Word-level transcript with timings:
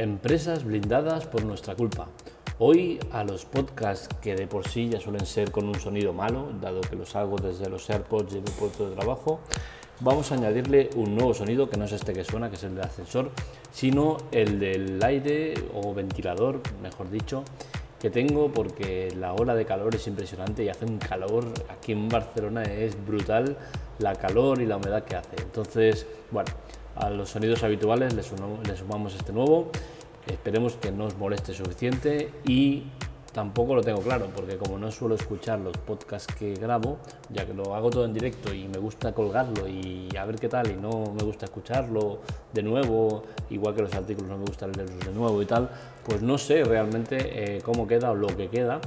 Empresas 0.00 0.64
blindadas 0.64 1.26
por 1.26 1.44
nuestra 1.44 1.76
culpa. 1.76 2.08
Hoy 2.58 2.98
a 3.12 3.22
los 3.22 3.44
podcasts 3.44 4.08
que 4.22 4.34
de 4.34 4.46
por 4.46 4.66
sí 4.66 4.88
ya 4.88 4.98
suelen 4.98 5.26
ser 5.26 5.50
con 5.50 5.68
un 5.68 5.74
sonido 5.74 6.14
malo, 6.14 6.54
dado 6.58 6.80
que 6.80 6.96
los 6.96 7.14
hago 7.16 7.36
desde 7.36 7.68
los 7.68 7.90
AirPods 7.90 8.32
y 8.32 8.38
el 8.38 8.44
puerto 8.44 8.88
de 8.88 8.96
trabajo, 8.96 9.40
vamos 10.00 10.32
a 10.32 10.36
añadirle 10.36 10.88
un 10.96 11.14
nuevo 11.14 11.34
sonido 11.34 11.68
que 11.68 11.76
no 11.76 11.84
es 11.84 11.92
este 11.92 12.14
que 12.14 12.24
suena, 12.24 12.48
que 12.48 12.56
es 12.56 12.64
el 12.64 12.76
del 12.76 12.84
ascensor, 12.84 13.30
sino 13.72 14.16
el 14.32 14.58
del 14.58 15.04
aire 15.04 15.52
o 15.74 15.92
ventilador, 15.92 16.62
mejor 16.82 17.10
dicho, 17.10 17.44
que 18.00 18.08
tengo 18.08 18.50
porque 18.50 19.14
la 19.14 19.34
ola 19.34 19.54
de 19.54 19.66
calor 19.66 19.94
es 19.94 20.06
impresionante 20.06 20.64
y 20.64 20.70
hace 20.70 20.86
un 20.86 20.96
calor 20.96 21.44
aquí 21.68 21.92
en 21.92 22.08
Barcelona 22.08 22.62
es 22.62 22.96
brutal 23.06 23.58
la 23.98 24.14
calor 24.14 24.62
y 24.62 24.64
la 24.64 24.78
humedad 24.78 25.04
que 25.04 25.16
hace. 25.16 25.36
Entonces, 25.42 26.06
bueno, 26.30 26.50
a 26.96 27.10
los 27.10 27.30
sonidos 27.30 27.62
habituales 27.62 28.14
le, 28.14 28.22
sumamos 28.22 29.14
este 29.14 29.32
nuevo. 29.32 29.70
Esperemos 30.26 30.74
que 30.76 30.92
no 30.92 31.06
os 31.06 31.16
moleste 31.16 31.54
suficiente 31.54 32.30
y 32.46 32.84
tampoco 33.32 33.74
lo 33.74 33.82
tengo 33.82 34.00
claro, 34.00 34.28
porque 34.34 34.56
como 34.56 34.78
no 34.78 34.90
suelo 34.90 35.14
escuchar 35.14 35.58
los 35.60 35.76
podcasts 35.76 36.34
que 36.34 36.54
grabo, 36.54 36.98
ya 37.30 37.46
que 37.46 37.54
lo 37.54 37.74
hago 37.74 37.90
todo 37.90 38.04
en 38.04 38.12
directo 38.12 38.52
y 38.52 38.68
me 38.68 38.78
gusta 38.78 39.12
colgarlo 39.12 39.68
y 39.68 40.08
a 40.16 40.24
ver 40.24 40.36
qué 40.36 40.48
tal, 40.48 40.70
y 40.70 40.74
no 40.74 41.12
me 41.16 41.22
gusta 41.22 41.46
escucharlo 41.46 42.20
de 42.52 42.62
nuevo, 42.62 43.22
igual 43.50 43.74
que 43.74 43.82
los 43.82 43.94
artículos 43.94 44.30
no 44.30 44.38
me 44.38 44.44
gusta 44.44 44.66
leerlos 44.66 45.00
de 45.00 45.12
nuevo 45.12 45.40
y 45.42 45.46
tal, 45.46 45.70
pues 46.04 46.22
no 46.22 46.38
sé 46.38 46.64
realmente 46.64 47.56
eh, 47.56 47.62
cómo 47.62 47.86
queda 47.86 48.10
o 48.10 48.14
lo 48.14 48.28
que 48.28 48.48
queda. 48.48 48.80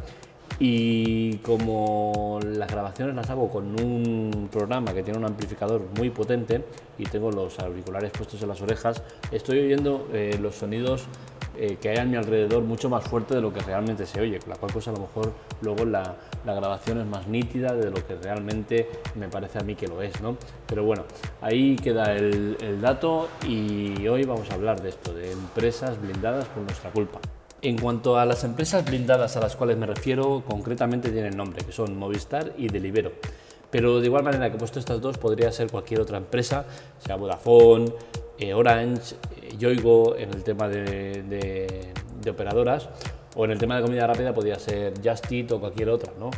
Y 0.60 1.38
como 1.38 2.40
las 2.44 2.70
grabaciones 2.70 3.16
las 3.16 3.30
hago 3.30 3.50
con 3.50 3.80
un 3.82 4.50
programa 4.52 4.94
que 4.94 5.04
tiene 5.04 5.20
un 5.20 5.26
amplificador 5.26 5.82
muy 5.98 6.10
potente 6.10 6.64
y 6.98 7.06
tengo 7.06 7.32
los 7.32 7.60
auriculares 7.60 8.12
puestos 8.12 8.42
en 8.42 8.50
las 8.50 8.62
orejas, 8.62 9.02
estoy 9.32 9.60
oyendo 9.60 10.08
eh, 10.14 10.38
los 10.40 10.56
sonidos 10.56 11.08
eh, 11.56 11.78
que 11.80 11.90
hay 11.90 11.98
a 11.98 12.06
mi 12.06 12.16
alrededor 12.16 12.64
mucho 12.64 12.90
más 12.90 13.04
fuerte 13.04 13.36
de 13.36 13.42
lo 13.42 13.54
que 13.54 13.60
realmente 13.60 14.08
se 14.08 14.20
oye, 14.20 14.40
la 14.48 14.56
cual 14.56 14.74
cosa 14.74 14.90
a 14.90 14.94
lo 14.94 15.02
mejor 15.02 15.34
luego 15.62 15.86
la, 15.86 16.16
la, 16.46 16.54
grabación 16.56 17.00
es 17.00 17.06
más 17.06 17.28
nítida 17.28 17.74
de 17.74 17.92
lo 17.92 18.06
que 18.08 18.16
realmente 18.16 18.90
me 19.16 19.28
parece 19.28 19.60
a 19.60 19.62
mí 19.62 19.76
que 19.76 19.88
lo 19.88 20.02
es, 20.02 20.20
¿no? 20.20 20.36
Pero 20.66 20.84
bueno, 20.84 21.04
ahí 21.42 21.76
queda 21.76 22.16
el 22.16 22.82
dato 22.82 23.28
y 23.48 24.08
hoy 24.08 24.24
vamos 24.24 24.50
a 24.50 24.56
hablar 24.56 24.82
de 24.82 24.90
esto, 24.90 25.14
de 25.14 25.32
empresas 25.32 26.02
blindadas 26.02 26.46
por 26.46 26.64
nuestra 26.64 26.90
culpa. 26.90 27.20
En 27.64 27.78
cuanto 27.78 28.18
a 28.18 28.26
las 28.26 28.44
empresas 28.44 28.84
blindadas 28.84 29.38
a 29.38 29.40
las 29.40 29.56
cuales 29.56 29.78
me 29.78 29.86
refiero, 29.86 30.44
concretamente 30.46 31.10
tienen 31.12 31.38
nombre, 31.38 31.64
que 31.64 31.72
son 31.72 31.98
Movistar 31.98 32.52
y 32.58 32.68
Delivero. 32.68 33.14
Pero 33.72 34.02
de 34.02 34.08
igual 34.08 34.22
manera 34.22 34.50
que 34.50 34.58
he 34.58 34.60
puesto 34.60 34.80
estas 34.80 35.00
dos, 35.00 35.18
podría 35.18 35.50
ser 35.54 35.72
cualquier 35.72 36.02
otra 36.02 36.18
empresa, 36.18 36.66
sea 37.00 37.16
Vodafone, 37.16 37.86
eh, 38.38 38.54
Orange, 38.54 39.16
eh, 39.42 39.56
Yoigo, 39.58 40.18
en 40.18 40.34
el 40.34 40.44
tema 40.44 40.68
de, 40.68 41.94
operadoras, 42.30 42.90
o 43.34 43.46
en 43.46 43.52
el 43.52 43.60
tema 43.60 43.78
de 43.78 43.84
comida 43.84 44.06
rápida 44.08 44.34
podría 44.34 44.60
ser 44.60 44.96
Just 45.02 45.32
o 45.54 45.60
cualquier 45.62 45.88
otra. 45.88 46.12
¿no? 46.20 46.32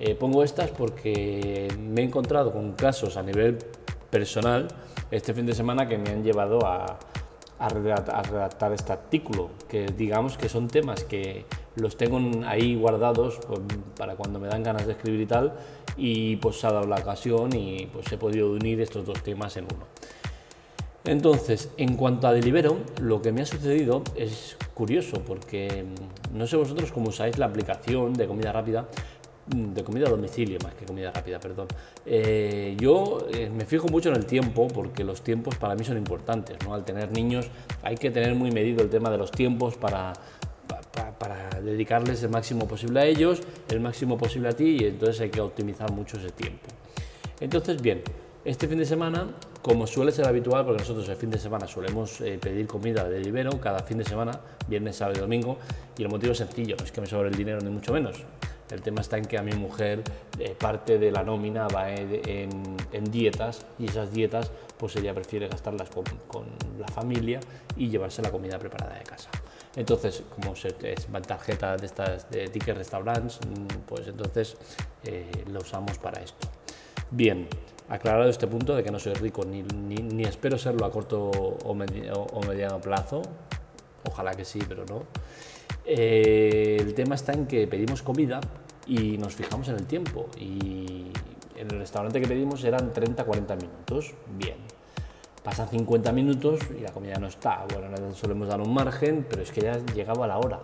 Eh, 0.00 0.16
pongo 0.16 0.42
estas 0.42 0.70
porque 0.70 1.68
me 1.78 2.00
he 2.00 2.04
encontrado 2.04 2.50
con 2.50 2.72
casos 2.72 3.16
a 3.16 3.22
nivel 3.22 3.56
personal 4.10 4.66
este 5.12 5.32
fin 5.32 5.46
de 5.46 5.54
semana 5.54 5.86
que 5.88 5.96
me 5.96 6.10
han 6.10 6.24
llevado 6.24 6.66
a, 6.66 6.98
a 7.62 7.68
redactar, 7.68 8.72
este 8.72 8.92
artículo, 8.92 9.50
que 9.68 9.86
digamos 9.86 10.36
que 10.36 10.48
son 10.48 10.68
temas 10.68 11.04
que 11.04 11.44
los 11.76 11.96
tengo 11.96 12.20
ahí 12.46 12.74
guardados 12.74 13.38
pues, 13.46 13.60
para 13.96 14.16
cuando 14.16 14.40
me 14.40 14.48
dan 14.48 14.62
ganas 14.62 14.86
de 14.86 14.92
escribir 14.92 15.20
y 15.20 15.26
tal, 15.26 15.52
y 15.96 16.36
pues 16.36 16.60
se 16.60 16.66
ha 16.66 16.72
dado 16.72 16.86
la 16.86 16.96
ocasión 16.96 17.54
y 17.54 17.86
pues 17.92 18.10
he 18.12 18.18
podido 18.18 18.50
unir 18.50 18.80
estos 18.80 19.06
dos 19.06 19.22
temas 19.22 19.56
en 19.56 19.64
uno. 19.64 19.86
Entonces, 21.04 21.70
en 21.78 21.96
cuanto 21.96 22.28
a 22.28 22.32
Delibero, 22.32 22.78
lo 23.00 23.22
que 23.22 23.32
me 23.32 23.42
ha 23.42 23.46
sucedido 23.46 24.02
es 24.14 24.56
curioso, 24.74 25.22
porque 25.26 25.84
mm, 25.84 26.36
no 26.36 26.46
sé 26.46 26.56
vosotros 26.56 26.92
cómo 26.92 27.08
usáis 27.08 27.38
la 27.38 27.46
aplicación 27.46 28.12
de 28.12 28.26
comida 28.26 28.52
rápida, 28.52 28.88
de 29.46 29.82
comida 29.82 30.06
a 30.06 30.10
domicilio 30.10 30.58
más 30.62 30.74
que 30.74 30.84
comida 30.84 31.10
rápida, 31.10 31.40
perdón. 31.40 31.66
Eh, 32.06 32.76
yo 32.78 33.26
eh, 33.32 33.50
me 33.50 33.64
fijo 33.64 33.88
mucho 33.88 34.08
en 34.08 34.16
el 34.16 34.26
tiempo 34.26 34.68
porque 34.68 35.04
los 35.04 35.22
tiempos 35.22 35.56
para 35.56 35.74
mí 35.74 35.84
son 35.84 35.96
importantes. 35.96 36.56
¿no? 36.64 36.74
Al 36.74 36.84
tener 36.84 37.10
niños 37.12 37.46
hay 37.82 37.96
que 37.96 38.10
tener 38.10 38.34
muy 38.34 38.50
medido 38.50 38.82
el 38.82 38.90
tema 38.90 39.10
de 39.10 39.18
los 39.18 39.30
tiempos 39.30 39.76
para, 39.76 40.12
para, 41.18 41.60
dedicarles 41.60 42.22
el 42.22 42.30
máximo 42.30 42.66
posible 42.66 43.00
a 43.00 43.06
ellos, 43.06 43.40
el 43.68 43.80
máximo 43.80 44.18
posible 44.18 44.48
a 44.48 44.52
ti 44.52 44.78
y 44.80 44.84
entonces 44.84 45.20
hay 45.20 45.30
que 45.30 45.40
optimizar 45.40 45.90
mucho 45.92 46.18
ese 46.18 46.30
tiempo. 46.30 46.68
Entonces, 47.40 47.80
bien, 47.80 48.02
este 48.44 48.66
fin 48.66 48.78
de 48.78 48.84
semana, 48.84 49.28
como 49.62 49.86
suele 49.86 50.10
ser 50.10 50.26
habitual, 50.26 50.64
porque 50.64 50.80
nosotros 50.80 51.08
el 51.08 51.16
fin 51.16 51.30
de 51.30 51.38
semana 51.38 51.66
solemos 51.66 52.20
eh, 52.20 52.38
pedir 52.40 52.66
comida 52.66 53.08
de 53.08 53.20
libero 53.20 53.60
cada 53.60 53.80
fin 53.80 53.98
de 53.98 54.04
semana, 54.04 54.40
viernes, 54.68 54.96
sábado 54.96 55.18
y 55.18 55.20
domingo, 55.20 55.58
y 55.96 56.02
el 56.02 56.08
motivo 56.08 56.32
es 56.32 56.38
sencillo, 56.38 56.76
no 56.76 56.84
es 56.84 56.90
que 56.90 57.00
me 57.00 57.06
sobre 57.06 57.28
el 57.28 57.36
dinero 57.36 57.60
ni 57.60 57.70
mucho 57.70 57.92
menos. 57.92 58.24
El 58.72 58.80
tema 58.80 59.02
está 59.02 59.18
en 59.18 59.26
que 59.26 59.36
a 59.36 59.42
mi 59.42 59.52
mujer 59.52 60.02
eh, 60.38 60.56
parte 60.58 60.98
de 60.98 61.12
la 61.12 61.22
nómina 61.22 61.68
va 61.68 61.90
en, 61.90 63.04
dietas 63.10 63.66
y 63.78 63.86
esas 63.86 64.10
dietas 64.12 64.50
pues 64.78 64.96
ella 64.96 65.12
prefiere 65.12 65.46
gastarlas 65.46 65.90
con, 65.90 66.04
la 66.78 66.88
familia 66.88 67.38
y 67.76 67.90
llevarse 67.90 68.22
la 68.22 68.30
comida 68.30 68.58
preparada 68.58 68.98
de 68.98 69.04
casa. 69.04 69.28
Entonces, 69.76 70.22
como 70.34 70.54
es 70.54 71.06
tarjeta 71.26 71.76
de 71.76 71.86
estas 71.86 72.30
de 72.30 72.48
ticket 72.48 72.76
restaurants, 72.76 73.40
mm, 73.46 73.80
pues 73.86 74.08
entonces 74.08 74.56
eh, 75.04 75.30
lo 75.52 75.60
usamos 75.60 75.98
para 75.98 76.22
esto. 76.22 76.48
Bien, 77.10 77.46
aclarado 77.90 78.30
este 78.30 78.46
punto 78.46 78.74
de 78.74 78.82
que 78.82 78.90
no 78.90 78.98
soy 78.98 79.12
rico 79.12 79.44
ni, 79.44 79.62
ni, 79.62 80.24
espero 80.24 80.56
serlo 80.56 80.86
a 80.86 80.90
corto 80.90 81.30
o, 81.30 81.74
mediano 81.74 82.80
plazo, 82.80 83.20
ojalá 84.08 84.32
que 84.32 84.46
sí, 84.46 84.60
pero 84.66 84.86
no. 84.86 85.04
Eh, 85.84 86.78
el 86.80 86.94
tema 86.94 87.16
está 87.16 87.32
en 87.32 87.46
que 87.46 87.66
pedimos 87.66 88.02
comida 88.02 88.40
y 88.86 89.18
nos 89.18 89.34
fijamos 89.34 89.68
en 89.68 89.76
el 89.76 89.86
tiempo 89.86 90.28
y 90.38 91.10
en 91.56 91.70
el 91.70 91.78
restaurante 91.78 92.20
que 92.20 92.28
pedimos 92.28 92.64
eran 92.64 92.92
30-40 92.92 93.56
minutos, 93.56 94.14
bien. 94.36 94.56
Pasan 95.42 95.68
50 95.68 96.12
minutos 96.12 96.60
y 96.76 96.80
la 96.80 96.92
comida 96.92 97.16
no 97.18 97.26
está. 97.26 97.64
Bueno, 97.72 98.14
solemos 98.14 98.48
dar 98.48 98.60
un 98.60 98.72
margen, 98.72 99.26
pero 99.28 99.42
es 99.42 99.50
que 99.50 99.62
ya 99.62 99.78
llegaba 99.92 100.26
la 100.26 100.38
hora 100.38 100.60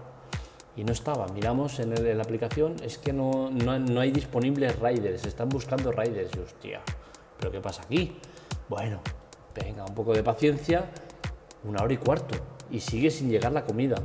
y 0.76 0.84
no 0.84 0.92
estaba. 0.92 1.26
Miramos 1.28 1.80
en, 1.80 2.16
la 2.16 2.22
aplicación, 2.22 2.76
es 2.84 2.96
que 2.96 3.12
no, 3.12 3.50
no, 3.50 3.78
no, 3.78 4.00
hay 4.00 4.12
disponibles 4.12 4.78
riders, 4.78 5.26
están 5.26 5.48
buscando 5.48 5.90
riders. 5.90 6.30
Y 6.36 6.38
hostia, 6.38 6.80
¿pero 7.38 7.50
qué 7.50 7.60
pasa 7.60 7.82
aquí? 7.82 8.16
Bueno, 8.68 9.00
venga, 9.54 9.84
un 9.84 9.94
poco 9.94 10.12
de 10.14 10.22
paciencia, 10.22 10.88
una 11.64 11.82
hora 11.82 11.94
y 11.94 11.96
cuarto 11.96 12.36
y 12.70 12.80
sigue 12.80 13.10
sin 13.10 13.30
llegar 13.30 13.52
la 13.52 13.64
comida 13.64 13.96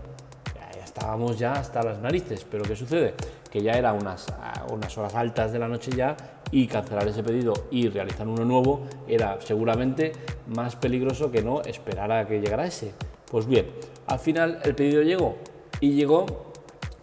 estábamos 0.93 1.39
ya 1.39 1.53
hasta 1.53 1.81
las 1.81 1.99
narices, 1.99 2.45
pero 2.49 2.63
¿qué 2.63 2.75
sucede? 2.75 3.15
Que 3.49 3.61
ya 3.61 3.73
era 3.73 3.93
unas, 3.93 4.27
unas 4.71 4.95
horas 4.97 5.15
altas 5.15 5.51
de 5.51 5.59
la 5.59 5.67
noche 5.67 5.91
ya 5.95 6.15
y 6.51 6.67
cancelar 6.67 7.07
ese 7.07 7.23
pedido 7.23 7.53
y 7.71 7.89
realizar 7.89 8.27
uno 8.27 8.45
nuevo 8.45 8.85
era 9.07 9.39
seguramente 9.41 10.11
más 10.47 10.75
peligroso 10.75 11.31
que 11.31 11.41
no 11.41 11.61
esperar 11.63 12.11
a 12.11 12.27
que 12.27 12.39
llegara 12.39 12.65
ese. 12.65 12.93
Pues 13.29 13.47
bien, 13.47 13.65
al 14.05 14.19
final 14.19 14.59
el 14.63 14.75
pedido 14.75 15.01
llegó 15.01 15.37
y 15.79 15.93
llegó 15.93 16.53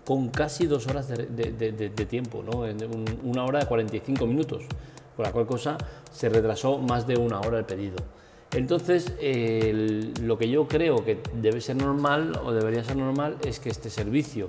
con 0.06 0.28
casi 0.28 0.66
dos 0.66 0.86
horas 0.86 1.08
de, 1.08 2.06
tiempo, 2.08 2.44
¿no? 2.44 2.64
una 3.24 3.44
hora 3.44 3.58
de 3.58 3.66
45 3.66 4.26
minutos, 4.26 4.62
con 5.16 5.24
la 5.24 5.32
cual 5.32 5.46
cosa 5.46 5.76
se 6.12 6.28
retrasó 6.28 6.78
más 6.78 7.06
de 7.06 7.16
una 7.16 7.40
hora 7.40 7.58
el 7.58 7.64
pedido. 7.64 7.96
Entonces, 8.52 9.12
lo 10.20 10.38
que 10.38 10.48
yo 10.48 10.66
creo 10.66 11.04
que 11.04 11.18
debe 11.34 11.60
ser 11.60 11.76
normal 11.76 12.32
o 12.44 12.52
debería 12.52 12.82
ser 12.82 12.96
normal 12.96 13.36
es 13.44 13.60
que 13.60 13.68
este 13.68 13.90
servicio 13.90 14.48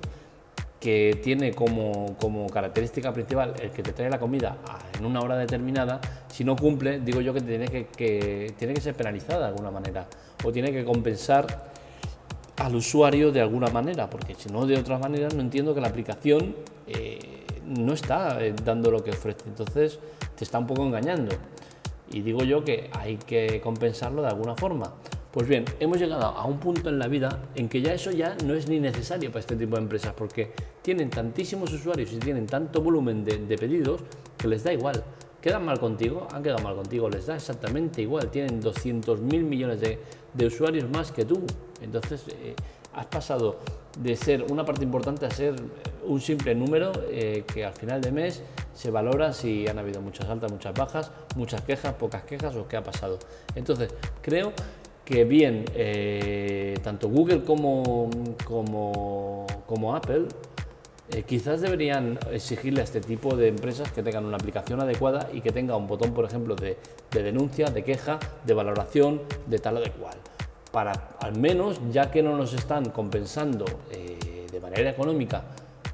que 0.82 1.20
tiene 1.24 1.54
como, 1.54 2.48
característica 2.52 3.14
principal 3.14 3.54
el 3.62 3.70
que 3.70 3.84
te 3.84 3.94
trae 3.94 4.10
la 4.10 4.20
comida 4.20 4.58
en 4.98 5.06
una 5.06 5.22
hora 5.22 5.38
determinada, 5.38 6.02
si 6.28 6.44
no 6.44 6.56
cumple, 6.56 7.00
digo 7.00 7.22
yo 7.22 7.34
que 7.34 7.42
tiene 7.42 7.68
que, 7.70 8.82
ser 8.82 8.96
penalizada 8.96 9.42
de 9.42 9.46
alguna 9.46 9.70
manera 9.70 10.08
o 10.44 10.52
tiene 10.52 10.72
que 10.72 10.84
compensar 10.84 11.72
al 12.58 12.76
usuario 12.76 13.32
de 13.32 13.42
alguna 13.42 13.68
manera, 13.68 14.10
porque 14.10 14.34
si 14.34 14.50
no 14.50 14.66
de 14.66 14.78
otra 14.78 14.98
manera 14.98 15.30
no 15.36 15.42
entiendo 15.42 15.76
que 15.76 15.82
la 15.82 15.88
aplicación 15.88 16.56
eh, 16.88 17.20
no 17.68 17.94
está 17.94 18.44
eh, 18.44 18.56
dando 18.66 18.90
lo 18.90 19.04
que 19.04 19.12
ofrece, 19.12 19.44
entonces 19.46 20.00
te 20.36 20.44
está 20.44 20.58
un 20.58 20.66
poco 20.66 20.84
engañando 20.84 21.32
y 22.14 22.22
digo 22.22 22.44
yo 22.44 22.64
que 22.64 22.90
hay 22.94 23.18
que 23.18 23.62
compensarlo 23.62 24.22
de 24.22 24.30
alguna 24.30 24.56
forma. 24.56 24.94
Pues 25.32 25.48
bien, 25.48 25.64
hemos 25.80 25.98
llegado 25.98 26.26
a 26.26 26.46
un 26.46 26.60
punto 26.60 26.90
en 26.90 27.00
la 27.00 27.08
vida 27.08 27.40
en 27.56 27.70
que 27.70 27.82
ya 27.82 27.94
eso 27.94 28.12
ya 28.12 28.36
no 28.46 28.54
es 28.54 28.68
ni 28.68 28.82
necesario 28.82 29.30
para 29.30 29.40
este 29.40 29.56
tipo 29.56 29.78
de 29.78 29.82
empresas 29.82 30.14
porque 30.14 30.52
tienen 30.82 31.10
tantísimos 31.10 31.72
usuarios 31.72 32.12
y 32.12 32.18
tienen 32.18 32.48
tanto 32.48 32.82
volumen 32.82 33.24
de, 33.24 33.58
pedidos 33.58 34.02
que 34.38 34.50
les 34.50 34.64
da 34.64 34.74
igual. 34.74 35.02
¿Quedan 35.42 35.64
mal 35.66 35.80
contigo? 35.80 36.28
Han 36.34 36.44
quedado 36.44 36.62
mal 36.62 36.76
contigo, 36.76 37.10
les 37.10 37.28
da 37.28 37.36
exactamente 37.36 38.02
igual. 38.02 38.30
Tienen 38.30 38.62
200.000 38.62 39.22
millones 39.42 39.80
de, 39.80 40.46
usuarios 40.46 40.90
más 40.90 41.14
que 41.14 41.24
tú. 41.24 41.42
Entonces, 41.82 42.26
eh, 42.28 42.54
has 42.94 43.06
pasado 43.06 43.60
de 44.00 44.16
ser 44.16 44.44
una 44.50 44.66
parte 44.66 44.84
importante 44.84 45.26
a 45.26 45.32
ser 45.32 45.56
un 46.06 46.22
simple 46.22 46.56
número 46.56 46.92
eh, 47.10 47.44
que 47.54 47.66
al 47.66 47.74
final 47.74 48.02
de 48.02 48.12
mes 48.12 48.42
se 48.74 48.90
valora 48.90 49.34
si 49.34 49.68
han 49.68 49.78
habido 49.80 50.02
muchas 50.02 50.28
altas, 50.30 50.52
muchas 50.52 50.74
bajas, 50.74 51.12
muchas 51.36 51.62
quejas, 51.62 51.94
pocas 51.94 52.24
quejas 52.24 52.56
o 52.56 52.68
qué 52.68 52.78
ha 52.78 52.84
pasado. 52.84 53.20
Entonces, 53.56 53.94
creo 54.22 54.54
que 55.06 55.26
bien, 55.26 55.66
eh, 55.76 56.76
tanto 56.84 57.10
Google 57.10 57.44
como, 57.44 58.10
como, 58.46 59.96
Apple 59.96 60.28
eh, 61.10 61.24
quizás 61.24 61.60
deberían 61.60 62.18
exigirle 62.32 62.82
a 62.82 62.84
este 62.84 63.02
tipo 63.02 63.36
de 63.36 63.50
empresas 63.50 63.92
que 63.92 64.04
tengan 64.04 64.26
una 64.26 64.38
aplicación 64.38 64.80
adecuada 64.80 65.30
y 65.34 65.42
que 65.42 65.52
tenga 65.52 65.76
un 65.76 65.88
botón, 65.88 66.14
por 66.14 66.26
ejemplo, 66.26 66.56
de, 66.56 66.78
denuncia, 67.12 67.68
de 67.68 67.84
queja, 67.84 68.20
de 68.46 68.54
valoración, 68.54 69.22
de 69.48 69.60
tal 69.60 69.78
o 69.78 69.82
de 69.82 69.92
cual. 69.92 70.18
Para 70.72 71.16
al 71.20 71.38
menos, 71.38 71.80
ya 71.92 72.10
que 72.12 72.24
no 72.24 72.38
nos 72.38 72.54
están 72.54 72.90
compensando 72.90 73.66
eh, 73.92 74.48
de 74.52 74.60
manera 74.60 74.90
económica 74.90 75.44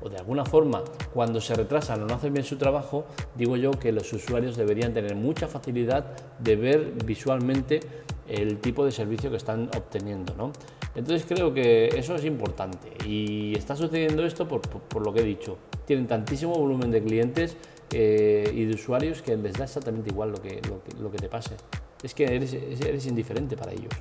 o 0.02 0.10
de 0.10 0.18
alguna 0.18 0.46
forma 0.46 0.84
cuando 1.14 1.42
se 1.42 1.56
retrasan 1.56 2.04
o 2.04 2.06
no 2.06 2.16
hacen 2.16 2.34
bien 2.34 2.46
su 2.46 2.58
trabajo, 2.58 3.06
digo 3.36 3.58
yo 3.58 3.72
que 3.72 3.92
los 3.92 4.12
usuarios 4.14 4.56
deberían 4.56 4.94
tener 4.94 5.16
mucha 5.16 5.48
facilidad 5.48 6.06
de 6.40 6.56
ver 6.56 6.94
visualmente 7.06 7.80
el 8.28 8.60
tipo 8.60 8.86
de 8.86 8.92
servicio 8.92 9.30
que 9.32 9.38
están 9.38 9.70
obteniendo. 9.76 10.36
¿no? 10.36 10.52
Entonces 10.96 11.26
creo 11.28 11.54
que 11.54 11.88
eso 11.96 12.16
es 12.16 12.26
importante 12.26 12.90
y 13.06 13.56
está 13.56 13.76
sucediendo 13.76 14.26
esto 14.26 14.48
por, 14.48 15.06
lo 15.06 15.14
que 15.14 15.22
he 15.22 15.24
dicho. 15.24 15.58
Tienen 15.86 16.08
tantísimo 16.08 16.56
volumen 16.56 16.92
de 16.92 17.02
clientes 17.04 17.56
eh, 17.92 18.52
y 18.54 18.66
de 18.66 18.74
usuarios 18.74 19.22
que 19.22 19.38
les 19.38 19.54
da 19.54 19.66
exactamente 19.66 20.10
igual 20.10 20.32
lo 20.32 20.42
que, 20.42 20.60
lo 21.00 21.12
que, 21.12 21.18
te 21.18 21.30
pase. 21.30 21.56
Es 22.04 22.14
que 22.14 22.26
eres, 22.26 22.54
eres, 22.54 23.06
indiferente 23.06 23.56
para 23.56 23.74
ellos. 23.74 23.94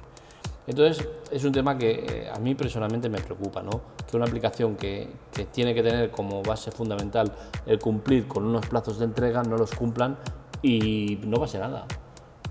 Entonces 0.66 1.06
es 1.30 1.44
un 1.44 1.52
tema 1.52 1.78
que 1.78 1.90
eh, 1.90 2.30
a 2.32 2.38
mí 2.38 2.54
personalmente 2.54 3.08
me 3.08 3.20
preocupa, 3.20 3.62
¿no? 3.62 3.80
que 4.08 4.16
una 4.16 4.26
aplicación 4.26 4.76
que, 4.76 5.08
que 5.32 5.46
tiene 5.46 5.74
que 5.74 5.82
tener 5.82 6.10
como 6.10 6.42
base 6.42 6.70
fundamental 6.70 7.32
el 7.66 7.78
cumplir 7.78 8.26
con 8.26 8.44
unos 8.44 8.66
plazos 8.66 8.98
de 8.98 9.04
entrega 9.04 9.42
no 9.42 9.56
los 9.56 9.72
cumplan 9.72 10.16
y 10.62 11.18
no 11.24 11.38
pase 11.38 11.58
nada. 11.58 11.86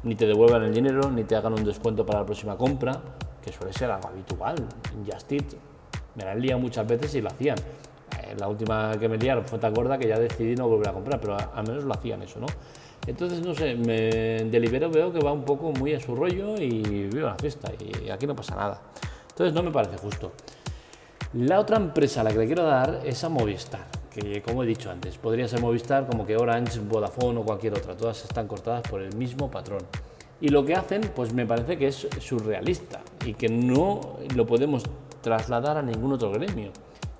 Ni 0.04 0.16
te 0.16 0.28
devuelvan 0.28 0.64
el 0.64 0.74
dinero, 0.74 1.10
ni 1.10 1.24
te 1.24 1.36
hagan 1.36 1.54
un 1.54 1.64
descuento 1.64 2.06
para 2.06 2.20
la 2.20 2.26
próxima 2.26 2.56
compra, 2.58 3.02
que 3.42 3.52
suele 3.52 3.74
ser 3.74 3.92
algo 3.92 4.10
habitual 4.10 4.56
en 4.94 5.12
Just 5.12 5.32
Me 6.16 6.24
la 6.24 6.32
han 6.32 6.42
liado 6.42 6.60
muchas 6.60 6.88
veces 6.88 7.14
y 7.16 7.22
lo 7.22 7.30
hacían. 7.30 7.58
Eh, 7.58 8.36
la 8.38 8.48
última 8.48 8.92
que 9.00 9.10
me 9.10 9.18
liaron 9.18 9.46
fue 9.46 9.60
tan 9.60 9.74
gorda 9.74 9.98
que 9.98 10.08
ya 10.08 10.20
decidí 10.20 10.56
no 10.56 10.68
volver 10.68 10.90
a 10.90 10.94
comprar, 10.94 11.20
pero 11.20 11.38
al 11.38 11.68
menos 11.68 11.84
lo 11.84 11.94
hacían 11.94 12.22
eso, 12.22 12.40
¿no? 12.40 12.48
Entonces, 13.08 13.46
no 13.46 13.54
sé, 13.54 13.76
me 13.76 14.46
delibero, 14.50 14.90
veo 14.90 15.12
que 15.12 15.20
va 15.20 15.32
un 15.32 15.46
poco 15.46 15.72
muy 15.72 15.94
a 15.94 16.00
su 16.00 16.16
rollo 16.16 16.56
y 16.58 16.82
vivo 16.82 17.28
la 17.28 17.36
fiesta 17.36 17.72
y 17.80 18.10
aquí 18.10 18.26
no 18.26 18.36
pasa 18.36 18.56
nada. 18.56 18.82
Entonces, 19.30 19.54
no 19.54 19.62
me 19.64 19.72
parece 19.72 19.98
justo. 19.98 20.32
La 21.34 21.60
otra 21.60 21.76
empresa 21.76 22.22
a 22.22 22.24
la 22.24 22.32
que 22.32 22.38
le 22.38 22.46
quiero 22.46 22.64
dar 22.64 23.02
es 23.04 23.22
a 23.26 23.30
Movistar, 23.30 23.86
que 24.10 24.42
como 24.42 24.64
he 24.64 24.66
dicho 24.66 24.90
antes, 24.90 25.18
podría 25.18 25.50
ser 25.50 25.60
Movistar 25.60 26.08
como 26.08 26.26
que 26.26 26.38
Orange, 26.38 26.80
Vodafone 26.80 27.40
o 27.40 27.44
cualquier 27.44 27.74
otra, 27.74 27.98
todas 27.98 28.24
están 28.24 28.48
cortadas 28.48 28.84
por 28.90 29.02
el 29.02 29.14
mismo 29.18 29.52
patrón. 29.52 29.82
Y 30.40 30.48
lo 30.48 30.64
que 30.66 30.76
hacen, 30.76 31.02
pues 31.14 31.34
me 31.34 31.46
parece 31.46 31.78
que 31.78 31.88
es 31.88 32.08
surrealista 32.20 33.02
y 33.26 33.34
que 33.34 33.50
no 33.50 34.18
lo 34.34 34.46
podemos 34.46 34.84
trasladar 35.22 35.76
a 35.78 35.82
ningún 35.82 36.14
otro 36.14 36.32
gremio. 36.32 36.72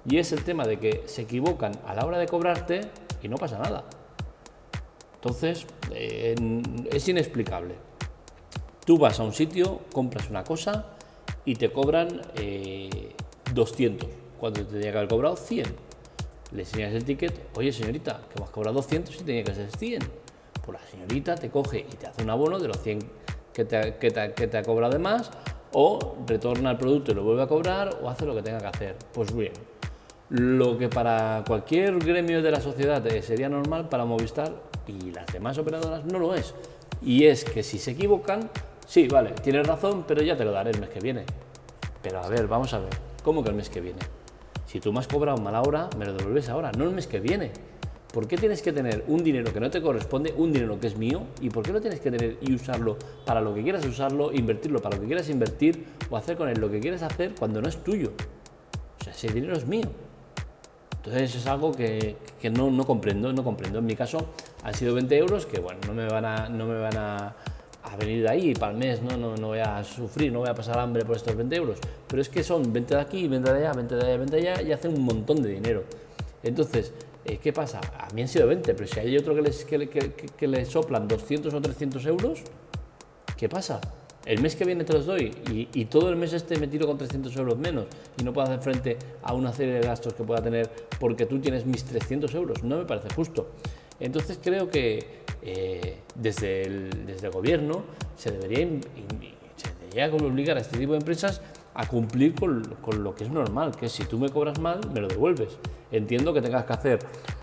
Y 0.06 0.18
es 0.18 0.32
el 0.32 0.46
tema 0.46 0.66
de 0.66 0.80
que 0.80 1.04
se 1.08 1.24
equivocan 1.24 1.74
a 1.86 1.94
la 1.94 2.06
hora 2.06 2.18
de 2.18 2.28
cobrarte 2.28 2.82
y 3.22 3.28
no 3.28 3.36
pasa 3.36 3.58
nada. 3.58 3.84
Entonces, 5.26 5.66
eh, 5.92 6.36
es 6.92 7.10
inexplicable. 7.10 7.74
Tú 8.86 9.00
vas 9.00 9.20
a 9.20 9.24
un 9.24 9.34
sitio, 9.34 9.80
compras 9.92 10.30
una 10.30 10.44
cosa 10.44 10.86
y 11.46 11.56
te 11.56 11.72
cobran 11.72 12.22
200, 13.52 14.08
eh, 14.08 14.14
cuando 14.40 14.64
te 14.64 14.74
tenía 14.74 14.92
que 14.92 14.98
haber 15.00 15.10
cobrado 15.10 15.36
100. 15.36 15.66
Le 16.52 16.62
enseñas 16.62 16.94
el 16.94 17.06
ticket, 17.06 17.34
oye 17.56 17.74
señorita, 17.74 18.22
que 18.32 18.40
me 18.40 18.46
has 18.46 18.52
cobrado 18.52 18.76
200 18.76 19.16
y 19.16 19.24
tenía 19.24 19.44
que 19.44 19.56
ser 19.56 19.76
100 19.76 20.04
pues 20.64 20.80
la 20.80 20.88
señorita 20.88 21.36
te 21.36 21.50
coge 21.50 21.80
y 21.80 21.96
te 21.96 22.06
hace 22.06 22.24
un 22.24 22.30
abono 22.30 22.60
de 22.60 22.68
los 22.68 22.78
100 22.82 23.00
que 23.52 23.66
te, 23.66 23.96
que 23.96 24.12
te, 24.12 24.58
ha 24.58 24.64
cobrado 24.64 24.94
de 24.94 25.00
más, 25.00 25.32
o 25.74 26.18
retorna 26.28 26.70
el 26.72 26.78
producto 26.78 27.12
y 27.12 27.16
lo 27.16 27.24
vuelve 27.24 27.42
a 27.42 27.48
cobrar, 27.48 27.98
o 28.02 28.10
hace 28.10 28.26
lo 28.26 28.36
que 28.36 28.44
tenga 28.44 28.60
que 28.60 28.68
hacer. 28.68 28.96
Pues 29.14 29.36
bien, 29.36 29.54
lo 30.30 30.78
que 30.78 30.90
para 30.90 31.44
cualquier 31.48 31.98
gremio 32.00 32.42
de 32.44 32.52
la 32.52 32.62
sociedad 32.62 33.04
sería 33.22 33.50
normal, 33.50 33.90
para 33.90 34.06
Movistar 34.06 34.52
y 34.88 35.12
las 35.12 35.26
demás 35.28 35.58
operadoras 35.58 36.06
no 36.06 36.20
lo 36.20 36.34
es. 36.34 36.54
Y 37.02 37.26
es 37.26 37.44
que 37.44 37.64
si 37.64 37.78
se 37.78 37.92
equivocan, 37.92 38.50
sí, 38.88 39.08
vale, 39.08 39.32
tienes 39.44 39.68
razón, 39.68 40.06
pero 40.08 40.22
ya 40.22 40.38
te 40.38 40.46
lo 40.46 40.52
daré 40.52 40.72
el 40.72 40.80
mes 40.80 40.90
que 40.90 41.00
viene. 41.00 41.26
Pero 42.02 42.24
a 42.24 42.30
ver, 42.30 42.48
vamos 42.48 42.74
a 42.74 42.80
ver, 42.80 42.94
¿cómo 43.24 43.44
que 43.44 43.50
el 43.50 43.56
mes 43.56 43.70
que 43.70 43.82
viene? 43.82 44.00
Si 44.68 44.80
tú 44.80 44.92
me 44.92 45.00
has 45.00 45.08
cobrado 45.08 45.38
mala 45.38 45.62
hora, 45.62 45.90
me 45.98 46.06
lo 46.06 46.14
devuelves 46.14 46.50
ahora, 46.50 46.72
no 46.72 46.84
el 46.86 46.92
mes 46.92 47.08
que 47.08 47.20
viene. 47.20 47.52
¿Por 48.14 48.28
qué 48.28 48.38
tienes 48.38 48.62
que 48.62 48.72
tener 48.72 49.04
un 49.08 49.24
dinero 49.24 49.52
que 49.52 49.60
no 49.60 49.70
te 49.70 49.82
corresponde, 49.82 50.34
un 50.38 50.54
dinero 50.54 50.80
que 50.80 50.88
es 50.88 50.98
mío? 50.98 51.24
¿Y 51.42 51.50
por 51.50 51.66
qué 51.66 51.74
lo 51.74 51.82
tienes 51.82 52.00
que 52.00 52.12
tener 52.12 52.38
y 52.40 52.54
usarlo 52.54 52.98
para 53.26 53.42
lo 53.42 53.54
que 53.54 53.62
quieras 53.62 53.86
usarlo, 53.86 54.32
invertirlo 54.32 54.82
para 54.82 54.96
lo 54.96 55.02
que 55.02 55.08
quieras 55.08 55.30
invertir 55.30 55.86
o 56.10 56.16
hacer 56.16 56.38
con 56.38 56.48
él 56.48 56.60
lo 56.60 56.72
que 56.72 56.80
quieres 56.80 57.04
hacer 57.04 57.36
cuando 57.38 57.62
no 57.62 57.68
es 57.68 57.84
tuyo? 57.84 58.14
O 59.02 59.04
sea, 59.04 59.12
ese 59.12 59.28
dinero 59.34 59.58
es 59.58 59.68
mío. 59.68 59.90
Entonces 61.06 61.36
es 61.36 61.46
algo 61.46 61.72
que, 61.72 62.16
no, 62.52 62.86
comprendo, 62.86 63.32
no 63.32 63.44
comprendo. 63.44 63.80
En 63.80 63.86
mi 63.86 63.96
caso 63.96 64.30
han 64.66 64.74
sido 64.74 64.96
20 64.96 65.16
euros 65.16 65.46
que, 65.46 65.60
bueno, 65.60 65.80
no 65.86 65.94
me 65.94 66.08
van 66.08 66.26
a, 66.26 66.50
no 66.50 66.66
me 66.66 66.80
van 66.80 66.98
a, 66.98 67.36
venir 68.00 68.24
de 68.24 68.30
ahí 68.30 68.54
para 68.56 68.72
el 68.72 68.80
mes, 68.80 69.00
¿no? 69.00 69.16
No, 69.16 69.36
no 69.38 69.50
voy 69.50 69.60
a 69.60 69.84
sufrir, 69.84 70.32
no 70.32 70.40
voy 70.40 70.50
a 70.50 70.56
pasar 70.56 70.80
hambre 70.80 71.06
por 71.06 71.16
estos 71.16 71.36
20 71.36 71.56
euros. 71.56 71.78
Pero 72.08 72.20
es 72.20 72.30
que 72.30 72.44
son 72.44 72.74
20 72.74 72.96
de 72.96 73.00
aquí, 73.00 73.28
20 73.28 73.54
de 73.54 73.60
allá, 73.60 73.74
20 73.74 73.96
de 73.96 74.04
allá, 74.04 74.18
20 74.18 74.36
de 74.36 74.50
allá 74.50 74.62
y 74.64 74.72
hacen 74.72 74.96
un 74.96 75.04
montón 75.04 75.44
de 75.44 75.50
dinero. 75.50 75.84
Entonces, 76.42 76.94
eh, 77.26 77.38
¿qué 77.38 77.54
pasa? 77.54 77.80
A 78.00 78.12
mí 78.16 78.24
han 78.24 78.28
sido 78.28 78.48
20, 78.48 78.74
pero 78.74 78.88
si 78.88 79.00
hay 79.00 79.16
otro 79.16 79.36
que, 79.36 79.44
les, 79.44 79.64
que, 79.66 79.88
que, 79.88 80.48
le 80.48 80.66
soplan 80.66 81.08
200 81.08 81.54
o 81.54 81.62
300 81.62 82.04
euros, 82.08 82.40
¿qué 83.38 83.48
pasa? 83.48 83.80
El 84.26 84.42
mes 84.42 84.56
que 84.56 84.66
viene 84.66 84.84
te 84.84 84.94
los 84.94 85.06
doy 85.06 85.32
y, 85.52 85.86
todo 85.86 86.10
el 86.10 86.16
mes 86.16 86.34
este 86.34 86.58
me 86.58 86.68
tiro 86.68 86.88
con 86.88 86.98
300 86.98 87.36
euros 87.38 87.60
menos 87.60 87.86
y 88.20 88.24
no 88.24 88.34
puedo 88.34 88.48
hacer 88.48 88.60
frente 88.60 88.98
a 89.22 89.36
una 89.36 89.54
serie 89.54 89.76
de 89.76 89.82
gastos 89.82 90.16
que 90.16 90.24
pueda 90.24 90.42
tener 90.42 90.72
porque 91.00 91.28
tú 91.28 91.40
tienes 91.40 91.68
mis 91.68 91.84
300 91.84 92.34
euros. 92.34 92.64
No 92.64 92.80
me 92.80 92.86
parece 92.86 93.14
justo. 93.14 93.52
Entonces 94.00 94.40
creo 94.42 94.70
que 94.70 95.24
eh, 95.42 96.00
desde, 96.16 96.64
el, 96.64 97.06
desde 97.06 97.28
el 97.28 97.34
gobierno 97.34 97.84
se 98.16 98.32
debería, 98.32 98.68
se 99.56 99.70
debería 99.80 100.14
obligar 100.14 100.58
a 100.58 100.62
este 100.62 100.78
tipo 100.78 100.94
de 100.94 101.00
empresas 101.00 101.42
a 101.74 101.88
cumplir 101.88 102.36
con, 102.36 102.64
con, 102.82 103.04
lo 103.04 103.16
que 103.16 103.26
es 103.26 103.30
normal, 103.30 103.76
que 103.76 103.90
si 103.90 104.06
tú 104.06 104.18
me 104.18 104.30
cobras 104.30 104.60
mal, 104.60 104.80
me 104.94 105.02
lo 105.02 105.08
devuelves. 105.08 105.58
Entiendo 105.92 106.34
que 106.34 106.42
tengas 106.42 106.66
que 106.66 106.74
hacer 106.74 107.00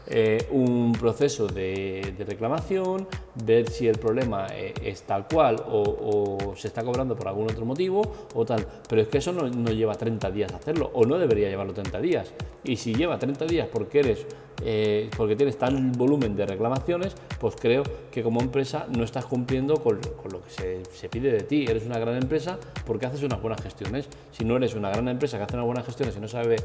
eh, 0.06 0.49
un 0.50 0.93
proceso 0.93 1.46
de, 1.46 2.14
reclamación, 2.26 3.06
ver 3.44 3.69
si 3.70 3.87
el 3.87 3.99
problema 3.99 4.47
eh, 4.52 4.75
es 4.82 5.02
tal 5.02 5.26
cual 5.28 5.62
o, 5.68 6.54
se 6.56 6.68
está 6.68 6.82
cobrando 6.82 7.14
por 7.14 7.28
algún 7.28 7.44
otro 7.50 7.64
motivo 7.64 8.02
o 8.35 8.44
tal. 8.44 8.66
Pero 8.88 9.02
es 9.02 9.09
que 9.09 9.18
eso 9.18 9.32
no, 9.32 9.49
lleva 9.71 9.94
30 9.94 10.30
días 10.30 10.52
hacerlo 10.52 10.90
o 10.94 11.04
no 11.04 11.18
debería 11.18 11.49
llevarlo 11.49 11.73
30 11.73 12.00
días. 12.00 12.32
Y 12.64 12.76
si 12.76 12.94
lleva 12.94 13.18
30 13.18 13.47
días 13.47 13.68
porque 13.73 14.00
eres 14.00 14.26
eh, 14.64 15.11
porque 15.16 15.35
tienes 15.35 15.59
tal 15.59 15.76
volumen 15.97 16.37
de 16.37 16.47
reclamaciones, 16.47 17.14
pues 17.40 17.56
creo 17.59 17.82
que 18.12 18.23
como 18.23 18.40
empresa 18.40 18.87
no 18.88 19.02
estás 19.02 19.25
cumpliendo 19.25 19.76
con, 19.76 19.99
lo 20.30 20.42
que 20.42 20.50
se, 20.50 20.85
se, 20.85 21.09
pide 21.09 21.32
de 21.32 21.40
ti. 21.40 21.64
Eres 21.68 21.85
una 21.85 21.99
gran 21.99 22.16
empresa 22.16 22.59
porque 22.87 23.06
haces 23.06 23.23
unas 23.23 23.40
buenas 23.40 23.61
gestiones. 23.61 24.09
Si 24.30 24.44
no 24.44 24.56
eres 24.56 24.75
una 24.75 24.90
gran 24.90 25.09
empresa 25.09 25.38
que 25.38 25.44
hace 25.44 25.54
unas 25.54 25.66
buenas 25.66 25.87
gestiones 25.87 26.16
y 26.16 26.21
no 26.21 26.28
sabe 26.28 26.56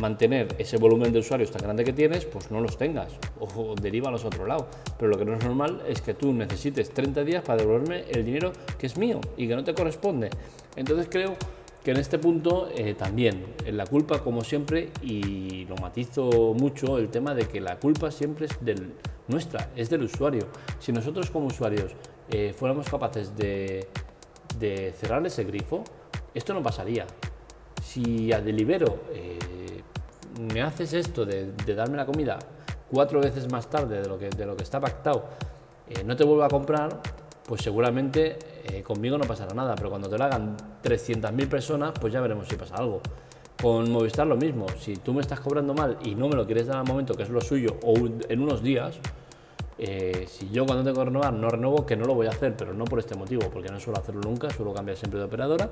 mantener 0.00 0.48
ese 0.58 0.76
volumen 0.76 1.12
de 1.12 1.20
usuarios 1.20 1.50
tan 1.50 1.62
grande 1.62 1.84
que 1.84 1.92
tienes, 1.92 2.24
pues 2.26 2.50
no 2.50 2.60
los 2.60 2.76
tengas 2.76 3.12
o 3.40 3.74
derívalos 3.74 4.24
a 4.24 4.28
otro 4.28 4.46
lado. 4.46 4.68
Pero 4.98 5.10
lo 5.10 5.18
que 5.18 5.24
no 5.24 5.34
es 5.34 5.44
normal 5.44 5.82
es 5.88 6.00
que 6.00 6.14
tú 6.14 6.32
necesites 6.32 6.90
30 6.90 7.24
días 7.24 7.42
para 7.42 7.62
devolverme 7.62 8.04
el 8.10 8.24
dinero 8.24 8.52
que 8.78 8.86
es 8.86 8.96
mío 8.96 9.20
y 9.36 9.48
que 9.48 9.56
no 9.56 9.64
te 9.64 9.74
corresponde. 9.74 10.30
Entonces 10.76 11.08
creo 11.10 11.34
que 11.86 11.92
en 11.92 11.98
este 11.98 12.18
punto 12.18 12.68
eh, 12.74 12.94
también 12.94 13.44
la 13.64 13.86
culpa, 13.86 14.20
como 14.20 14.42
siempre, 14.42 14.90
y 15.02 15.66
lo 15.66 15.76
matizo 15.76 16.52
mucho, 16.54 16.98
el 16.98 17.10
tema 17.10 17.32
de 17.32 17.46
que 17.46 17.60
la 17.60 17.78
culpa 17.78 18.10
siempre 18.10 18.46
es 18.46 18.52
del, 18.60 18.92
nuestra, 19.28 19.70
es 19.76 19.88
del 19.88 20.02
usuario. 20.02 20.48
Si 20.80 20.90
nosotros 20.90 21.30
como 21.30 21.46
usuarios 21.46 21.92
eh, 22.28 22.52
fuéramos 22.56 22.88
capaces 22.88 23.36
de, 23.36 23.86
de 24.58 24.92
cerrar 24.98 25.24
ese 25.26 25.44
grifo, 25.44 25.84
esto 26.34 26.52
no 26.54 26.62
pasaría. 26.62 27.06
Si 27.82 28.32
a 28.32 28.40
Delibero 28.40 29.04
eh, 29.12 29.38
me 30.40 30.62
haces 30.62 30.92
esto 30.92 31.24
de, 31.24 31.52
darme 31.74 31.96
la 31.96 32.06
comida 32.06 32.38
cuatro 32.90 33.20
veces 33.20 33.50
más 33.50 33.68
tarde 33.68 34.00
de 34.00 34.08
lo 34.08 34.18
que, 34.18 34.30
de 34.30 34.46
lo 34.46 34.56
que 34.56 34.62
está 34.62 34.80
pactado, 34.80 35.24
eh, 35.88 36.04
no 36.04 36.16
te 36.16 36.24
vuelvo 36.24 36.44
a 36.44 36.48
comprar, 36.48 37.00
pues 37.46 37.62
seguramente 37.62 38.38
eh, 38.64 38.82
conmigo 38.82 39.18
no 39.18 39.24
pasará 39.24 39.54
nada, 39.54 39.74
pero 39.74 39.90
cuando 39.90 40.08
te 40.08 40.18
lo 40.18 40.24
hagan 40.24 40.56
300.000 40.82 41.48
personas, 41.48 41.92
pues 42.00 42.12
ya 42.12 42.20
veremos 42.20 42.48
si 42.48 42.56
pasa 42.56 42.76
algo. 42.76 43.00
Con 43.60 43.90
Movistar 43.90 44.26
lo 44.26 44.36
mismo, 44.36 44.66
si 44.78 44.96
tú 44.96 45.14
me 45.14 45.22
estás 45.22 45.40
cobrando 45.40 45.72
mal 45.72 45.98
y 46.04 46.14
no 46.14 46.28
me 46.28 46.36
lo 46.36 46.44
quieres 46.44 46.66
dar 46.66 46.76
al 46.76 46.86
momento, 46.86 47.14
que 47.14 47.22
es 47.22 47.30
lo 47.30 47.40
suyo, 47.40 47.78
o 47.82 47.94
en 47.96 48.40
unos 48.40 48.62
días, 48.62 48.98
eh, 49.78 50.26
si 50.28 50.48
yo 50.50 50.64
cuando 50.66 50.84
tengo 50.84 50.98
que 50.98 51.04
renovar 51.06 51.32
no 51.32 51.48
renuevo, 51.48 51.84
que 51.84 51.96
no 51.96 52.04
lo 52.04 52.14
voy 52.14 52.26
a 52.26 52.30
hacer, 52.30 52.56
pero 52.56 52.74
no 52.74 52.84
por 52.84 52.98
este 52.98 53.14
motivo, 53.14 53.42
porque 53.52 53.68
no 53.68 53.78
suelo 53.80 53.98
hacerlo 53.98 54.20
nunca, 54.22 54.50
suelo 54.50 54.72
cambiar 54.72 54.96
siempre 54.96 55.18
de 55.18 55.26
operadora, 55.26 55.70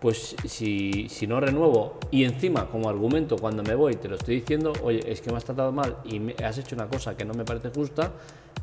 pues 0.00 0.36
si, 0.44 1.08
si 1.08 1.26
no 1.26 1.40
renuevo 1.40 1.98
y 2.10 2.24
encima 2.24 2.66
como 2.66 2.88
argumento 2.88 3.36
cuando 3.36 3.62
me 3.62 3.74
voy 3.74 3.94
te 3.94 4.08
lo 4.08 4.16
estoy 4.16 4.36
diciendo, 4.36 4.72
oye, 4.82 5.00
es 5.10 5.20
que 5.20 5.30
me 5.30 5.36
has 5.36 5.44
tratado 5.44 5.72
mal 5.72 5.98
y 6.04 6.18
me 6.18 6.34
has 6.44 6.58
hecho 6.58 6.74
una 6.74 6.86
cosa 6.86 7.16
que 7.16 7.24
no 7.24 7.34
me 7.34 7.44
parece 7.44 7.70
justa, 7.70 8.12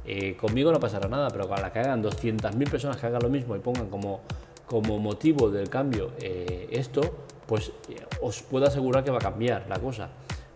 eh, 0.05 0.35
conmigo 0.35 0.71
no 0.71 0.79
pasará 0.79 1.07
nada, 1.07 1.29
pero 1.29 1.47
con 1.47 1.61
la 1.61 1.71
que 1.71 1.79
hagan 1.79 2.03
200.000 2.03 2.69
personas 2.69 2.97
que 2.97 3.07
hagan 3.07 3.21
lo 3.21 3.29
mismo 3.29 3.55
y 3.55 3.59
pongan 3.59 3.89
como 3.89 4.21
como 4.65 4.97
motivo 4.97 5.49
del 5.49 5.69
cambio 5.69 6.11
eh, 6.19 6.67
esto, 6.71 7.01
pues 7.45 7.71
eh, 7.89 7.95
os 8.21 8.41
puedo 8.41 8.65
asegurar 8.65 9.03
que 9.03 9.11
va 9.11 9.17
a 9.17 9.21
cambiar 9.21 9.65
la 9.69 9.79
cosa. 9.79 10.09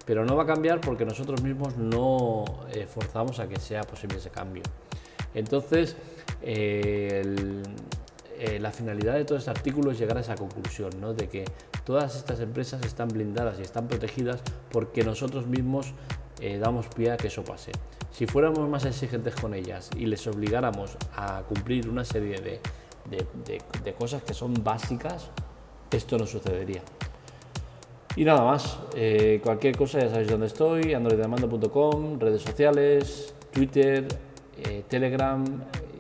Pero 0.07 0.25
no 0.25 0.35
va 0.35 0.43
a 0.43 0.45
cambiar 0.47 0.81
porque 0.81 1.05
nosotros 1.05 1.43
mismos 1.43 1.77
no 1.77 2.45
eh, 2.71 2.87
forzamos 2.87 3.39
a 3.39 3.47
que 3.47 3.59
sea 3.59 3.83
posible 3.83 4.17
ese 4.17 4.31
cambio. 4.31 4.63
Entonces, 5.35 5.95
la 8.59 8.71
finalidad 8.71 9.13
de 9.13 9.25
todo 9.25 9.37
este 9.37 9.51
artículo 9.51 9.91
es 9.91 9.99
llegar 9.99 10.17
a 10.17 10.21
esa 10.21 10.33
conclusión, 10.33 10.89
¿no? 10.99 11.13
de 11.13 11.27
que 11.27 11.45
todas 11.83 12.15
estas 12.15 12.39
empresas 12.39 12.83
están 12.83 13.09
blindadas 13.09 13.59
y 13.59 13.61
están 13.61 13.87
protegidas 13.87 14.41
porque 14.71 15.03
nosotros 15.03 15.45
mismos 15.45 15.93
damos 16.59 16.87
pie 16.87 17.11
a 17.11 17.17
que 17.17 17.27
eso 17.27 17.43
pase. 17.43 17.71
Si 18.17 18.25
fuéramos 18.25 18.67
más 18.67 18.83
exigentes 18.85 19.35
con 19.35 19.53
ellas 19.53 19.91
y 19.95 20.07
les 20.07 20.25
obligáramos 20.25 20.97
a 21.15 21.43
cumplir 21.43 21.87
una 21.87 22.03
serie 22.03 22.41
de, 22.41 22.59
de, 23.09 23.93
cosas 23.93 24.23
que 24.23 24.33
son 24.33 24.55
básicas, 24.63 25.29
esto 25.91 26.17
no 26.17 26.25
sucedería. 26.25 26.81
Y 28.17 28.25
nada 28.25 28.43
más, 28.43 28.79
eh, 28.95 29.39
cualquier 29.43 29.77
cosa 29.77 29.99
ya 29.99 30.09
sabéis 30.09 30.27
dónde 30.27 30.47
estoy, 30.47 30.95
androidamando.com, 30.95 32.19
redes 32.19 32.41
sociales, 32.41 33.35
Twitter, 33.51 34.07
eh, 34.57 34.83
Telegram 34.87 35.45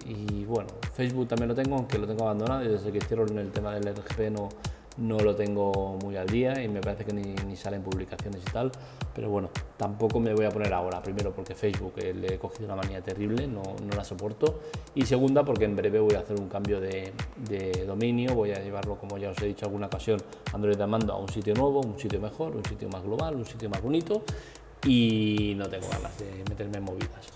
y 0.03 0.43
bueno, 0.45 0.67
Facebook 0.95 1.27
también 1.27 1.49
lo 1.49 1.53
tengo, 1.53 1.75
aunque 1.75 1.99
lo 1.99 2.07
tengo 2.07 2.23
abandonado 2.23 2.65
y 2.65 2.69
desde 2.69 2.91
que 2.91 2.97
hicieron 2.97 3.37
el 3.37 3.51
tema 3.51 3.75
del 3.75 3.93
RGP 3.93 4.31
no, 4.31 4.49
no 4.97 5.19
lo 5.19 5.35
tengo 5.35 5.97
muy 6.01 6.15
al 6.17 6.27
día 6.27 6.61
y 6.61 6.67
me 6.67 6.81
parece 6.81 7.05
que 7.05 7.13
ni, 7.13 7.55
salen 7.55 7.81
publicaciones 7.81 8.41
y 8.41 8.51
tal, 8.51 8.71
pero 9.13 9.29
bueno, 9.29 9.49
tampoco 9.77 10.19
me 10.19 10.33
voy 10.33 10.45
a 10.45 10.49
poner 10.49 10.73
ahora, 10.73 11.01
primero 11.01 11.31
porque 11.31 11.55
Facebook 11.55 11.93
eh, 11.97 12.13
le 12.13 12.35
he 12.35 12.37
cogido 12.37 12.65
una 12.65 12.75
manía 12.75 13.01
terrible, 13.01 13.47
no, 13.47 13.63
no, 13.63 13.95
la 13.95 14.03
soporto, 14.03 14.59
y 14.95 15.05
segunda 15.05 15.43
porque 15.43 15.65
en 15.65 15.75
breve 15.75 15.99
voy 15.99 16.15
a 16.15 16.19
hacer 16.19 16.39
un 16.39 16.47
cambio 16.47 16.79
de, 16.79 17.11
de 17.49 17.85
dominio, 17.85 18.35
voy 18.35 18.51
a 18.51 18.59
llevarlo, 18.59 18.95
como 18.97 19.17
ya 19.17 19.31
os 19.31 19.41
he 19.41 19.47
dicho 19.47 19.65
alguna 19.65 19.87
ocasión, 19.87 20.19
Android 20.53 20.77
Mando 20.87 21.13
a 21.13 21.17
un 21.17 21.29
sitio 21.29 21.53
nuevo, 21.53 21.81
un 21.81 21.99
sitio 21.99 22.19
mejor, 22.19 22.55
un 22.55 22.63
sitio 22.63 22.87
más 22.89 23.03
global, 23.03 23.35
un 23.35 23.45
sitio 23.45 23.69
más 23.69 23.81
bonito, 23.81 24.23
y 24.85 25.53
no 25.57 25.67
tengo 25.67 25.87
ganas 25.89 26.17
de 26.19 26.43
meterme 26.49 26.77
en 26.77 26.83
movidas. 26.83 27.27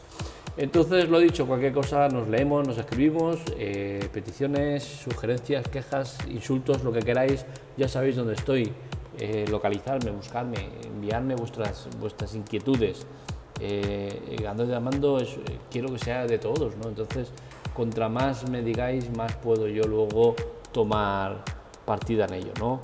Entonces, 0.58 1.10
lo 1.10 1.20
dicho, 1.20 1.48
cualquier 1.48 1.74
cosa 1.74 2.08
nos 2.10 2.28
leemos, 2.28 2.68
nos 2.68 2.78
escribimos, 2.78 3.38
eh, 3.58 4.08
peticiones, 4.12 4.84
sugerencias, 4.84 5.68
quejas, 5.68 6.18
insultos, 6.30 6.84
lo 6.84 6.92
que 6.92 7.00
queráis, 7.00 7.46
ya 7.78 7.88
sabéis 7.88 8.18
dónde 8.18 8.34
estoy. 8.34 8.74
Eh, 9.18 9.46
localizarme, 9.50 10.10
buscarme, 10.12 10.58
enviarme 10.84 11.36
vuestras, 11.36 11.88
vuestras 12.00 12.34
inquietudes. 12.34 13.06
Eh, 13.60 14.44
ando 14.48 14.66
llamando, 14.66 15.20
es, 15.20 15.34
eh, 15.34 15.60
quiero 15.70 15.92
que 15.92 16.00
sea 16.00 16.26
de 16.26 16.40
todos, 16.40 16.76
¿no? 16.78 16.90
Entonces, 16.90 17.32
contra 17.76 18.10
más 18.10 18.50
me 18.50 18.64
digáis, 18.64 19.16
más 19.16 19.36
puedo 19.36 19.68
yo 19.68 19.84
luego 19.84 20.36
tomar 20.72 21.44
partida 21.86 22.26
en 22.26 22.34
ello, 22.36 22.54
¿no? 22.58 22.80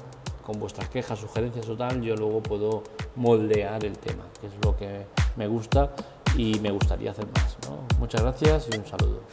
Con 0.45 0.59
vuestras 0.59 0.89
quejas, 0.89 1.17
sugerencias 1.17 1.67
o 1.69 1.75
tal, 1.75 2.01
yo 2.01 2.15
luego 2.15 2.43
puedo 2.43 2.83
moldear 3.15 3.83
el 3.83 3.97
tema, 3.97 4.25
que 4.39 4.47
es 4.47 4.53
lo 4.63 4.75
que 4.75 5.05
me 5.37 5.47
gusta 5.47 5.93
y 6.37 6.59
me 6.59 6.71
gustaría 6.71 7.11
hacer 7.11 7.27
más. 7.33 7.57
Muchas 7.99 8.21
gracias 8.21 8.67
y 8.71 8.77
un 8.77 8.85
saludo. 8.85 9.23